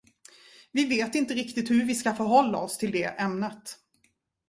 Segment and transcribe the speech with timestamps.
[0.71, 3.79] Vi vet inte riktigt hur vi ska förhålla oss till det ämnet.